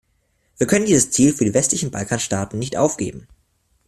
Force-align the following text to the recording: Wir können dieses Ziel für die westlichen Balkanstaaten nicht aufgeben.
Wir 0.57 0.65
können 0.65 0.87
dieses 0.87 1.11
Ziel 1.11 1.31
für 1.31 1.45
die 1.45 1.53
westlichen 1.53 1.91
Balkanstaaten 1.91 2.57
nicht 2.57 2.75
aufgeben. 2.75 3.27